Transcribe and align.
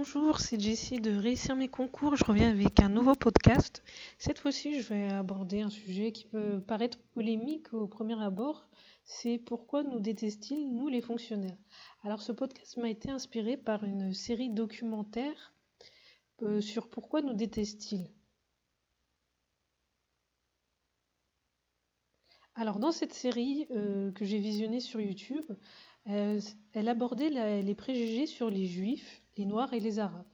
Bonjour, 0.00 0.38
c'est 0.38 0.60
Jessie 0.60 1.00
de 1.00 1.10
Réussir 1.10 1.56
mes 1.56 1.66
concours. 1.66 2.14
Je 2.14 2.24
reviens 2.24 2.50
avec 2.50 2.78
un 2.78 2.88
nouveau 2.88 3.16
podcast. 3.16 3.82
Cette 4.16 4.38
fois-ci, 4.38 4.80
je 4.80 4.94
vais 4.94 5.08
aborder 5.08 5.60
un 5.60 5.70
sujet 5.70 6.12
qui 6.12 6.24
peut 6.24 6.60
paraître 6.60 6.98
polémique 7.14 7.74
au 7.74 7.88
premier 7.88 8.22
abord. 8.22 8.68
C'est 9.02 9.38
pourquoi 9.38 9.82
nous 9.82 9.98
détestent-ils, 9.98 10.72
nous 10.72 10.86
les 10.86 11.00
fonctionnaires? 11.00 11.58
Alors 12.04 12.22
ce 12.22 12.30
podcast 12.30 12.76
m'a 12.76 12.88
été 12.88 13.10
inspiré 13.10 13.56
par 13.56 13.82
une 13.82 14.14
série 14.14 14.50
documentaire 14.50 15.52
euh, 16.42 16.60
sur 16.60 16.88
pourquoi 16.88 17.20
nous 17.20 17.34
détestent-ils. 17.34 18.08
Alors 22.54 22.78
dans 22.78 22.92
cette 22.92 23.14
série 23.14 23.66
euh, 23.72 24.12
que 24.12 24.24
j'ai 24.24 24.38
visionnée 24.38 24.78
sur 24.78 25.00
YouTube, 25.00 25.50
euh, 26.06 26.40
elle 26.72 26.88
abordait 26.88 27.62
les 27.62 27.74
préjugés 27.74 28.26
sur 28.26 28.48
les 28.48 28.66
juifs, 28.66 29.24
les 29.38 29.46
noirs 29.46 29.72
et 29.72 29.80
les 29.80 29.98
arabes 29.98 30.26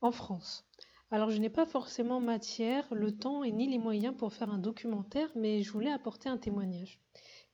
en 0.00 0.10
France. 0.10 0.66
Alors 1.10 1.30
je 1.30 1.38
n'ai 1.38 1.48
pas 1.48 1.64
forcément 1.64 2.20
matière, 2.20 2.92
le 2.92 3.16
temps 3.16 3.44
et 3.44 3.52
ni 3.52 3.68
les 3.68 3.78
moyens 3.78 4.14
pour 4.16 4.32
faire 4.32 4.50
un 4.50 4.58
documentaire, 4.58 5.30
mais 5.34 5.62
je 5.62 5.72
voulais 5.72 5.92
apporter 5.92 6.28
un 6.28 6.36
témoignage. 6.36 7.00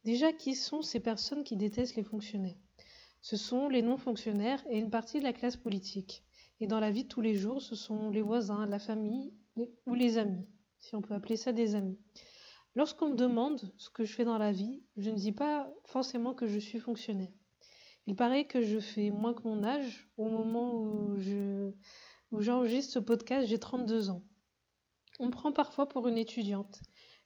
Déjà, 0.04 0.32
qui 0.32 0.54
sont 0.54 0.80
ces 0.82 0.98
personnes 0.98 1.44
qui 1.44 1.56
détestent 1.56 1.96
les 1.96 2.02
fonctionnaires? 2.02 2.56
Ce 3.20 3.36
sont 3.36 3.68
les 3.68 3.82
non-fonctionnaires 3.82 4.64
et 4.70 4.78
une 4.78 4.88
partie 4.88 5.18
de 5.18 5.24
la 5.24 5.34
classe 5.34 5.56
politique. 5.56 6.24
Et 6.58 6.66
dans 6.66 6.80
la 6.80 6.90
vie 6.90 7.04
de 7.04 7.08
tous 7.08 7.20
les 7.20 7.34
jours, 7.34 7.60
ce 7.60 7.76
sont 7.76 8.08
les 8.08 8.22
voisins, 8.22 8.66
la 8.66 8.78
famille 8.78 9.34
ou 9.56 9.94
les 9.94 10.16
amis, 10.16 10.46
si 10.78 10.96
on 10.96 11.02
peut 11.02 11.14
appeler 11.14 11.36
ça 11.36 11.52
des 11.52 11.74
amis. 11.74 11.98
Lorsqu'on 12.74 13.10
me 13.10 13.16
demande 13.16 13.72
ce 13.76 13.90
que 13.90 14.04
je 14.04 14.14
fais 14.14 14.24
dans 14.24 14.38
la 14.38 14.52
vie, 14.52 14.82
je 14.96 15.10
ne 15.10 15.16
dis 15.16 15.32
pas 15.32 15.70
forcément 15.84 16.32
que 16.32 16.46
je 16.46 16.58
suis 16.58 16.78
fonctionnaire. 16.78 17.32
Il 18.06 18.16
paraît 18.16 18.46
que 18.46 18.62
je 18.62 18.78
fais 18.78 19.10
moins 19.10 19.34
que 19.34 19.46
mon 19.46 19.62
âge. 19.62 20.10
Au 20.16 20.28
moment 20.28 20.74
où 20.74 21.16
je 21.18 21.72
où 22.32 22.40
j'enregistre 22.40 22.92
ce 22.92 22.98
podcast, 22.98 23.48
j'ai 23.48 23.58
32 23.58 24.10
ans. 24.10 24.22
On 25.18 25.26
me 25.26 25.30
prend 25.30 25.52
parfois 25.52 25.88
pour 25.88 26.06
une 26.06 26.18
étudiante. 26.18 26.80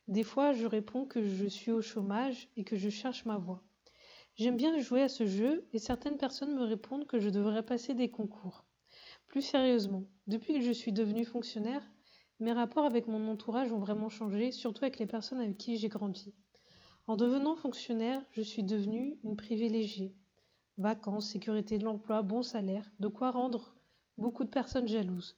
Des 0.09 0.23
fois, 0.23 0.53
je 0.53 0.67
réponds 0.67 1.05
que 1.05 1.23
je 1.23 1.47
suis 1.47 1.71
au 1.71 1.83
chômage 1.83 2.49
et 2.57 2.65
que 2.65 2.77
je 2.77 2.89
cherche 2.89 3.25
ma 3.25 3.37
voie. 3.37 3.63
J'aime 4.37 4.57
bien 4.57 4.79
jouer 4.79 5.03
à 5.03 5.09
ce 5.09 5.27
jeu 5.27 5.69
et 5.73 5.79
certaines 5.79 6.17
personnes 6.17 6.55
me 6.55 6.65
répondent 6.65 7.07
que 7.07 7.21
je 7.21 7.29
devrais 7.29 7.65
passer 7.65 7.95
des 7.95 8.11
concours. 8.11 8.65
Plus 9.27 9.43
sérieusement, 9.43 10.05
depuis 10.27 10.55
que 10.55 10.61
je 10.61 10.73
suis 10.73 10.93
devenue 10.93 11.25
fonctionnaire, 11.25 11.83
mes 12.41 12.53
rapports 12.53 12.85
avec 12.85 13.07
mon 13.07 13.29
entourage 13.29 13.73
ont 13.73 13.79
vraiment 13.79 14.09
changé, 14.09 14.51
surtout 14.51 14.85
avec 14.85 14.99
les 14.99 15.07
personnes 15.07 15.41
avec 15.41 15.57
qui 15.57 15.77
j'ai 15.77 15.89
grandi. 15.89 16.35
En 17.07 17.17
devenant 17.17 17.55
fonctionnaire, 17.55 18.25
je 18.33 18.43
suis 18.43 18.65
devenue 18.65 19.19
une 19.23 19.37
privilégiée, 19.37 20.17
Vacances, 20.77 21.29
sécurité 21.29 21.79
de 21.79 21.85
l'emploi, 21.85 22.23
bon 22.23 22.43
salaire, 22.43 22.91
de 22.99 23.07
quoi 23.07 23.31
rendre 23.31 23.77
beaucoup 24.19 24.43
de 24.43 24.51
personnes 24.51 24.89
jalouses. 24.89 25.37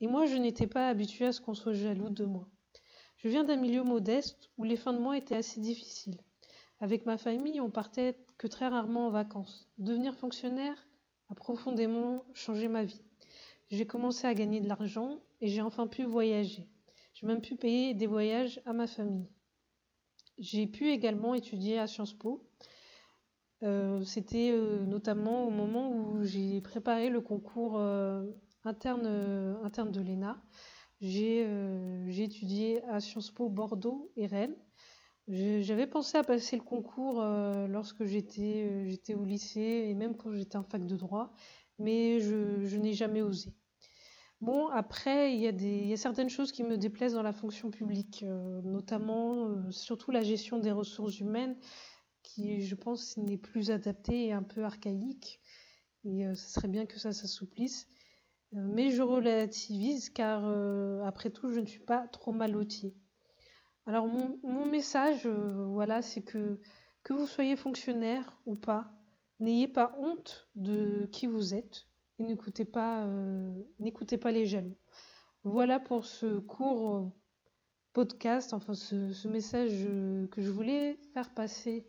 Et 0.00 0.08
moi, 0.08 0.26
je 0.26 0.36
n'étais 0.36 0.66
pas 0.66 0.88
habituée 0.88 1.26
à 1.26 1.32
ce 1.32 1.40
qu'on 1.40 1.54
soit 1.54 1.72
jaloux 1.72 2.10
de 2.10 2.24
moi. 2.24 2.48
Je 3.16 3.28
viens 3.28 3.44
d'un 3.44 3.56
milieu 3.56 3.84
modeste 3.84 4.50
où 4.58 4.64
les 4.64 4.76
fins 4.76 4.92
de 4.92 4.98
mois 4.98 5.16
étaient 5.16 5.36
assez 5.36 5.60
difficiles. 5.60 6.18
Avec 6.80 7.06
ma 7.06 7.16
famille, 7.16 7.60
on 7.60 7.70
partait 7.70 8.18
que 8.38 8.48
très 8.48 8.66
rarement 8.66 9.06
en 9.06 9.10
vacances. 9.10 9.68
Devenir 9.78 10.16
fonctionnaire 10.16 10.88
a 11.30 11.34
profondément 11.36 12.24
changé 12.34 12.66
ma 12.66 12.84
vie. 12.84 13.02
J'ai 13.70 13.86
commencé 13.86 14.26
à 14.26 14.34
gagner 14.34 14.60
de 14.60 14.68
l'argent 14.68 15.20
et 15.40 15.46
j'ai 15.46 15.62
enfin 15.62 15.86
pu 15.86 16.02
voyager. 16.02 16.68
J'ai 17.14 17.26
même 17.26 17.40
pu 17.40 17.54
payer 17.54 17.94
des 17.94 18.06
voyages 18.06 18.60
à 18.66 18.72
ma 18.72 18.88
famille. 18.88 19.30
J'ai 20.38 20.66
pu 20.66 20.90
également 20.90 21.34
étudier 21.34 21.78
à 21.78 21.86
Sciences 21.86 22.12
Po 22.12 22.44
euh, 23.62 24.02
c'était, 24.04 24.50
euh, 24.52 24.84
notamment 24.84 25.46
au 25.46 25.50
moment 25.50 25.90
où 25.90 26.22
j'ai 26.24 26.60
préparé 26.60 27.08
le 27.08 27.20
concours, 27.20 27.78
euh, 27.78 28.24
interne, 28.64 29.06
interne 29.62 29.90
de 29.90 30.00
l'ENA. 30.00 30.42
J'ai, 31.00 31.42
étudié 32.22 32.82
à 32.84 33.00
Sciences 33.00 33.30
Po 33.30 33.48
Bordeaux 33.48 34.10
et 34.16 34.26
Rennes. 34.26 34.56
j'avais 35.28 35.86
pensé 35.86 36.16
à 36.18 36.24
passer 36.24 36.56
le 36.56 36.62
concours, 36.62 37.22
lorsque 37.68 38.04
j'étais, 38.04 39.14
au 39.14 39.24
lycée 39.24 39.86
et 39.88 39.94
même 39.94 40.16
quand 40.16 40.32
j'étais 40.32 40.56
en 40.56 40.62
fac 40.62 40.84
de 40.86 40.96
droit, 40.96 41.32
mais 41.78 42.18
je 42.20 42.76
n'ai 42.76 42.94
jamais 42.94 43.22
osé. 43.22 43.54
Bon, 44.40 44.68
après, 44.68 45.34
il 45.34 45.40
y 45.40 45.46
a 45.46 45.50
y 45.50 45.92
a 45.92 45.96
certaines 45.96 46.30
choses 46.30 46.50
qui 46.50 46.62
me 46.64 46.76
déplaisent 46.76 47.14
dans 47.14 47.22
la 47.22 47.32
fonction 47.32 47.70
publique, 47.70 48.24
notamment, 48.64 49.70
surtout 49.70 50.10
la 50.10 50.22
gestion 50.22 50.58
des 50.58 50.72
ressources 50.72 51.20
humaines 51.20 51.56
je 52.36 52.74
pense, 52.74 53.16
n'est 53.16 53.38
plus 53.38 53.70
adapté 53.70 54.26
et 54.26 54.32
un 54.32 54.42
peu 54.42 54.64
archaïque. 54.64 55.40
Et 56.04 56.26
euh, 56.26 56.34
ce 56.34 56.50
serait 56.50 56.68
bien 56.68 56.86
que 56.86 56.98
ça 56.98 57.12
s'assouplisse. 57.12 57.88
Euh, 58.54 58.58
mais 58.72 58.90
je 58.90 59.02
relativise 59.02 60.10
car, 60.10 60.42
euh, 60.44 61.02
après 61.04 61.30
tout, 61.30 61.50
je 61.50 61.60
ne 61.60 61.66
suis 61.66 61.80
pas 61.80 62.06
trop 62.08 62.32
mal. 62.32 62.56
Alors, 63.86 64.06
mon, 64.06 64.66
message, 64.66 65.26
voilà, 65.26 66.02
c'est 66.02 66.22
que 66.22 66.60
que 67.02 67.12
vous 67.12 67.26
soyez 67.28 67.54
fonctionnaire 67.54 68.36
ou 68.46 68.56
pas, 68.56 68.90
n'ayez 69.38 69.68
pas 69.68 69.94
honte 70.00 70.48
de 70.56 71.08
qui 71.12 71.28
vous 71.28 71.54
êtes 71.54 71.86
et 72.18 72.24
n'écoutez 72.24 72.64
pas, 72.64 73.08
pas 74.20 74.32
les 74.32 74.44
jaloux. 74.44 74.76
Voilà 75.44 75.78
pour 75.78 76.04
ce 76.04 76.40
court 76.40 77.12
podcast, 77.92 78.52
enfin 78.54 78.74
ce 78.74 79.28
message 79.28 79.86
que 80.32 80.42
je 80.42 80.50
voulais 80.50 80.98
faire 81.14 81.32
passer 81.32 81.86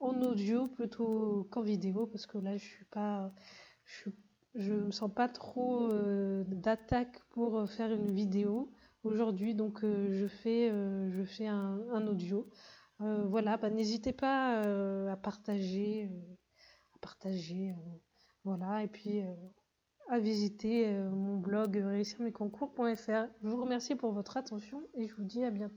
en 0.00 0.20
audio 0.22 0.66
plutôt 0.68 1.46
qu'en 1.50 1.62
vidéo 1.62 2.06
parce 2.06 2.26
que 2.26 2.38
là 2.38 2.56
je 2.56 2.64
suis 2.64 2.84
pas 2.86 3.32
je, 3.84 4.10
je 4.54 4.72
me 4.72 4.90
sens 4.90 5.12
pas 5.12 5.28
trop 5.28 5.90
euh, 5.90 6.44
d'attaque 6.46 7.20
pour 7.30 7.68
faire 7.68 7.92
une 7.92 8.10
vidéo 8.10 8.72
aujourd'hui. 9.04 9.54
Donc 9.54 9.84
euh, 9.84 10.08
je 10.12 10.26
fais 10.26 10.70
euh, 10.70 11.10
je 11.10 11.22
fais 11.22 11.46
un, 11.46 12.06
audio. 12.06 12.48
Voilà 12.98 13.56
bah, 13.56 13.70
n'hésitez 13.70 14.12
pas 14.12 14.60
à 15.10 15.16
partager 15.16 16.10
à 16.94 16.98
partager 17.00 17.74
voilà. 18.44 18.84
Et 18.84 18.88
puis 18.88 19.22
à 20.10 20.18
visiter 20.18 20.92
mon 21.10 21.38
blog 21.38 21.76
réussirmesconcours.fr 21.76 23.26
je 23.42 23.48
vous 23.48 23.62
remercie 23.62 23.94
pour 23.94 24.12
votre 24.12 24.36
attention 24.36 24.82
et 24.92 25.08
je 25.08 25.14
vous 25.14 25.24
dis 25.24 25.42
à 25.44 25.50
bientôt 25.50 25.76